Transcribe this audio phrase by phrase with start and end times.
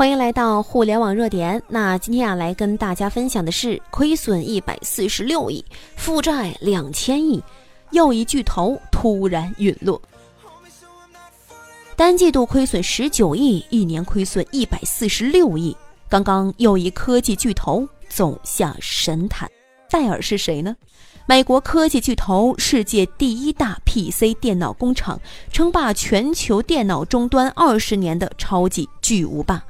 [0.00, 1.62] 欢迎来到互联网热点。
[1.68, 5.62] 那今天啊，来跟大家分享的是亏损一百四十六亿，
[5.94, 7.44] 负债两千亿，
[7.90, 10.00] 又一巨头突然陨落。
[11.96, 15.76] 单季度亏损十九亿，一年亏损一百四十六亿。
[16.08, 19.50] 刚刚又一科技巨头走下神坛，
[19.90, 20.74] 戴尔是谁呢？
[21.30, 25.20] 美国科技巨头，世界第一大 PC 电脑工厂，
[25.52, 29.62] 称霸全球电脑终端二十年的超级巨无霸。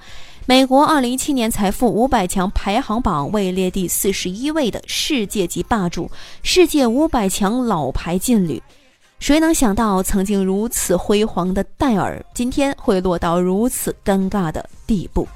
[0.47, 6.11] 美国二零一七年财富五百强排行榜位列第四十一位的世界级霸主，
[6.43, 8.63] 世界五百强老牌劲旅。
[9.19, 15.29] 谁能想到，曾经如此辉煌的戴尔，今天会落到如此尴尬的地步？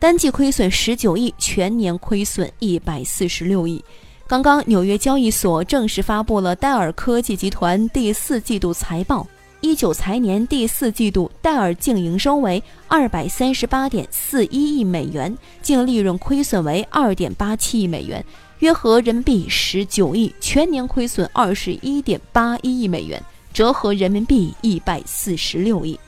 [0.00, 3.84] 单季亏损十九亿，全年亏损一百四十六亿。
[4.28, 9.26] 刚刚，纽约交易所正式发布了戴尔科技集团第四季度财报。
[9.62, 18.22] 一九财年第四季度，戴尔净营收为二百三十八点四一亿美元，净利润亏损为二点八七亿美元，
[18.58, 25.98] 约合人民币十九亿，全年亏损二十一点八一亿美元，折合人民币一百四十六亿。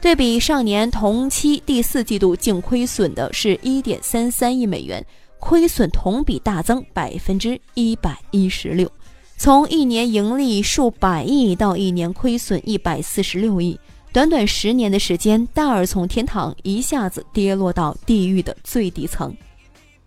[0.00, 5.04] 对比上年同期第四季度净亏损的是一点三三亿美元。
[5.38, 8.90] 亏损同比大增百分之一百一十六，
[9.36, 13.78] 从一年盈利数百亿到一年亏损一百四十六亿，
[14.12, 19.34] 短短十年的时间，戴尔从天堂一下子跌落到地狱的最底层。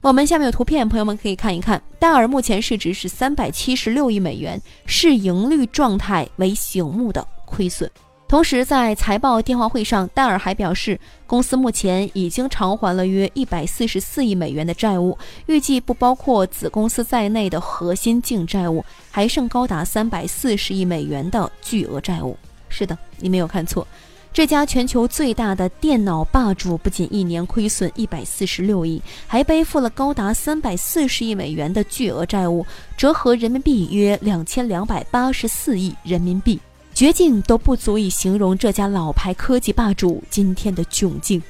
[0.02, 1.82] 我们下面有图片，朋友们可以看一看。
[2.00, 7.90] 戴尔目前市值是三百七十六亿美元，市盈率状态为醒目的亏损。
[8.30, 22.38] 同时，在财报电话会上，戴尔还表示，公司目前已经偿还了约一百四十四亿美元的债务，预计不包括子公司在内的核心净债务还剩高达三百四十亿美元的巨额债务。
[22.70, 23.86] 是的，你没有看错，
[24.32, 32.64] 这家全球最大的电脑霸主不仅一年亏损一百四十六亿，还背负了高达三百四十亿美元的巨额债务，
[32.95, 36.60] 折合人民币约两千两百八十四亿人民币。
[36.99, 41.42] 绝境都不足以形容这家老牌科技霸主今天的窘境。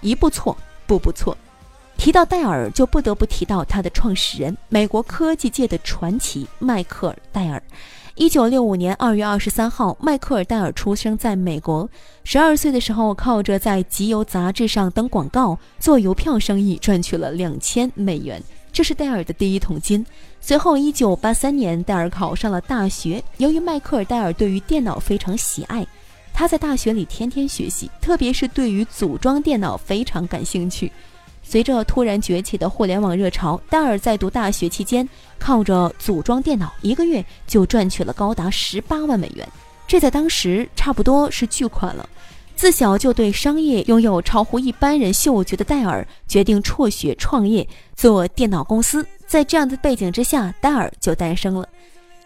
[0.00, 0.56] 一步错，
[0.86, 1.36] 步步错。
[1.96, 7.60] 提到戴尔，就不得不提到他的创始人，美国科技界的传奇迈克尔·戴尔。
[8.14, 11.90] 一九六五年二月二十三号，迈克尔·戴尔出生在美国。
[12.22, 18.40] 十二岁的时候，靠着在集邮杂志上登广告、做邮票生意，赚取了两千美元。
[18.74, 20.04] 这是戴尔的第一桶金。
[20.40, 23.22] 随后，一九八三年，戴尔考上了大学。
[23.36, 25.86] 由于迈克尔·戴尔对于电脑非常喜爱，
[26.32, 30.90] 他在大学里天天学习，特别是对于组装电脑非常感兴趣。
[31.44, 35.08] 随着突然崛起的互联网热潮，戴尔在读大学期间
[35.38, 39.48] 靠着组装电脑，一个月就赚取了高达十八万美元，
[39.86, 42.08] 这在当时差不多是巨款了。
[42.56, 49.06] 自小就对商业拥有超乎一般人嗅觉的戴尔，决定辍学创业做电脑公司。
[49.26, 51.68] 在这样的背景之下，戴尔就诞生了。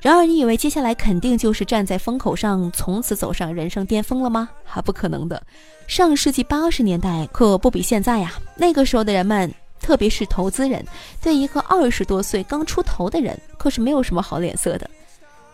[0.01, 4.49] 然而，你以为接下来肯定就是站在风口上，从此走上人生巅峰了吗？
[4.63, 5.43] 还不可能的。
[5.89, 8.35] 上世纪八十年代可不比现在呀。
[8.55, 10.85] 那个时候的人们，特别是投资人，
[11.21, 14.89] 对一个二十多岁刚出头的人，可是没有什么好脸色的。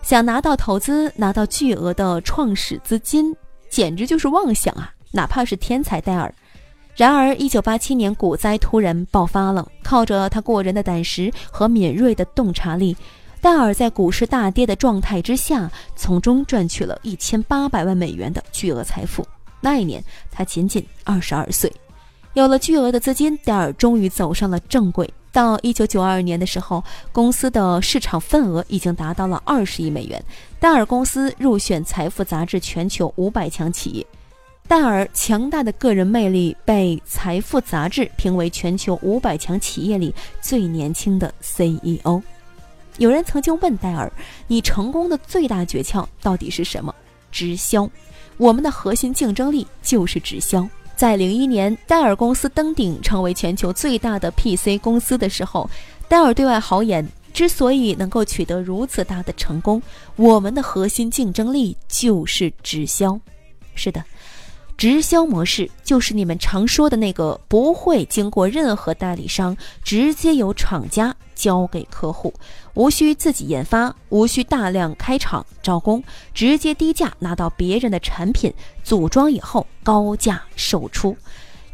[0.02, 3.34] 想拿到投资，拿到巨额的创始资金。
[3.70, 4.92] 简直就是妄想啊！
[5.12, 6.32] 哪怕是天才戴尔。
[6.96, 12.96] 然而，一九八七年股灾突然爆发了，靠着他过人的胆识和敏锐的洞察力，
[13.40, 19.26] 戴尔在股市大跌的状态之下，从中赚取了一千八百万美元的巨额财富。
[19.60, 21.72] 那一年，他仅仅二十二岁。
[22.34, 25.08] 有了巨额的资金，戴尔终于走上了正轨。
[25.34, 30.24] 到一九九二年的时候，公司的市场份额已经达到了二十亿美元。
[30.60, 34.06] 戴尔公司入选《财富》杂志全球五百强企业。
[34.68, 42.22] 戴尔强大的个人魅力被《财富》杂志评为全球五百强企业里最年轻的 CEO。
[42.98, 44.10] 有人曾经问戴尔
[44.46, 46.94] ：“你成功的最大诀窍到底是什么？”
[47.32, 47.90] 直销。
[48.36, 50.66] 我们的核心竞争力就是直销。
[50.96, 55.68] 在零一年，戴尔公司登顶成为全球最大的 PC 公司的时候，
[56.08, 59.82] 戴尔对外豪言：之所以能够取得如此大的成功，
[60.16, 63.18] 我们的核心竞争力就是直销。
[63.74, 64.02] 是的。
[64.76, 72.34] 直销模式就是你们常说的那个不会经过任何代理商，直接由厂家交给客户，
[72.74, 76.02] 无需自己研发，无需大量开厂招工，
[76.34, 81.16] 直接低价拿到别人的产品，组装以后高价售出。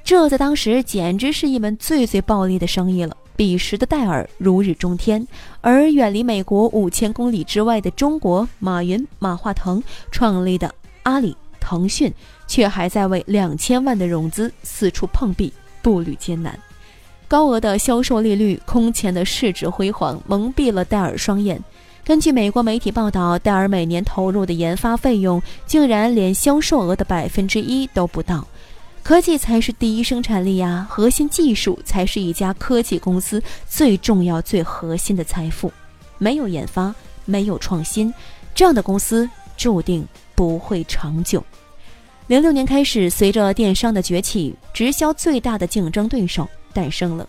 [0.05, 3.17] 这在当时简直是一门最最暴利的生意了。
[3.37, 5.27] 彼时的戴尔如日中天，
[5.63, 10.75] 而远离美国五千公里之外的中国，马云、马化腾创立的
[11.05, 11.35] 阿里。
[11.61, 12.13] 腾讯
[12.47, 15.53] 却还在为两千万的融资四处碰壁，
[15.83, 16.59] 步履艰难。
[17.29, 21.63] 高额的销售利率、空前的市值辉煌，蒙蔽了戴尔双眼。
[22.05, 28.45] 根据美国媒体报道，戴尔每年投入的研发费用竟然连销售额的百分之一都不到。
[29.03, 35.73] 科技才是第一生产力呀，核心技术才是一家科技公司最重要、最核心的财富。
[36.19, 36.93] 没有研发，
[37.25, 38.13] 没有创新，
[38.55, 40.05] 这样的公司注定
[40.41, 41.45] 不会长久。
[42.29, 46.49] 零六年开始，随着电商的崛起，直销最大的竞争对手。
[46.73, 47.29] 诞生了。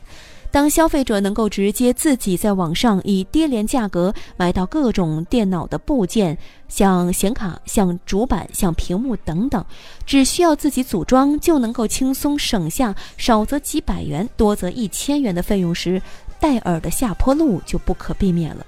[0.49, 6.37] 当消费者能够直接自己在网上以低廉价格买到各种电脑的部件，
[6.69, 9.65] 像显卡、像主板、像屏幕等等，
[10.05, 16.01] 只需要自己组装就能够轻松省下少则几百元、多则一千元的费用时，
[16.39, 18.65] 戴尔的下坡路就不可避免了。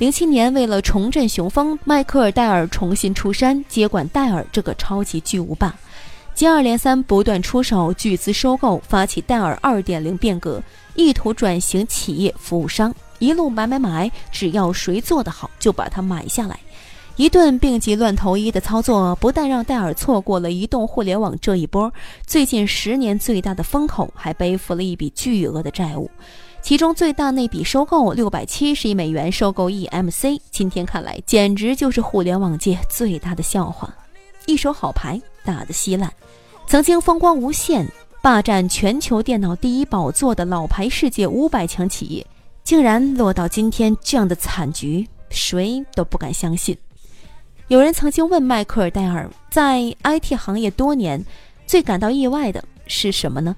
[0.00, 5.76] 零七年，为了重振雄风，迈克尔·戴尔重新出山，接管戴尔这个超级巨无霸。
[6.34, 10.62] 接二连三，不断出手巨资收购，发起戴尔二点零变革，
[10.94, 16.58] 意图转型企业服务商，一路买买买，只要谁做得好，就把它买下来。
[17.16, 21.92] 一顿病急乱投医的操作，不但让戴尔错过了移动互联网这一波，
[22.26, 26.10] 最近十年最大的风口，还背负了一笔巨额的债务。
[26.62, 33.92] 其中最大那笔收购六百七十亿美元收购 EMC，今天看来简直就是互联网界最大的笑话。
[34.46, 36.12] 一手好牌打得稀烂，
[36.66, 37.86] 曾经风光无限、
[38.22, 42.26] 霸占全球电脑第一宝座的老牌世界五百强企业，
[42.62, 46.76] 竟然落到今天这样的惨局，谁都不敢相信。
[47.68, 51.24] 有人曾经问迈克尔·戴尔，在 IT 行业多年，
[51.66, 53.56] 最感到意外的是什么呢？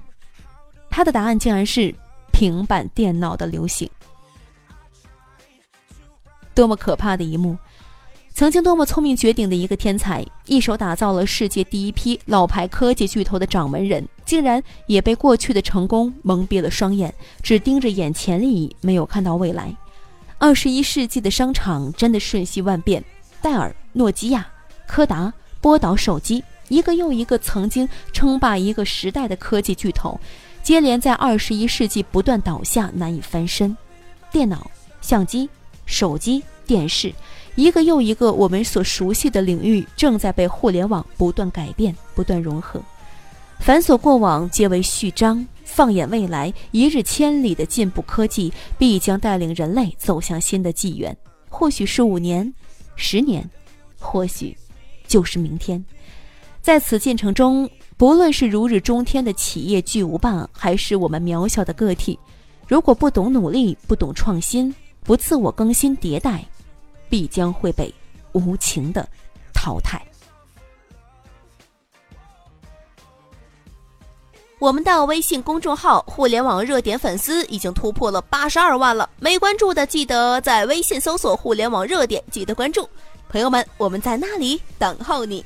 [0.88, 1.94] 他的答案竟然是
[2.42, 3.88] 平板电脑的流行。
[6.52, 7.56] 多么可怕的一幕！
[8.34, 19.72] 曾经多么聪明绝顶的一个天才，一手打造了世界第一批老牌科技巨头的掌门人，竟然也被过去的成功蒙蔽了双眼，只盯着眼前利益，没有看到未来。
[20.38, 23.04] 二十一世纪的商场真的瞬息万变，
[23.40, 24.44] 戴尔、诺基亚、
[24.88, 30.18] 柯达、波导手机，一个又一个曾经称霸一个时代的科技巨头，
[30.62, 33.76] 接连在二十一世纪不断倒下，难以翻身。
[34.30, 34.70] 电脑、
[35.00, 35.48] 相机、
[35.86, 37.12] 手机、电视。
[37.54, 42.80] 一个又一个我们所熟悉的领域正在被互联网不断改变、不断融合。
[43.58, 51.14] 繁琐过往皆为序章，放眼未来，一日千里的进步科技必将带领人类走向新的纪元。
[51.48, 52.50] 或许是五年、
[52.96, 53.48] 十年，
[53.98, 54.56] 或许
[55.06, 55.84] 就是明天。
[56.62, 62.18] 在此进程中，不论是如日中天的企业巨无霸，还是我们渺小的个体，
[62.66, 64.74] 如果不懂努力、不懂创新、
[65.04, 66.44] 不自我更新迭代，
[67.08, 67.94] 必将会被
[68.32, 69.08] 无情的
[69.54, 70.02] 淘汰。
[74.58, 82.88] 我们的微信公众号“互联网热点”粉丝已经突破了八十二万了，没关注的记得在微信搜索“互联网热点”，记得关注。
[83.28, 85.44] 朋友们，我们在那里等候你。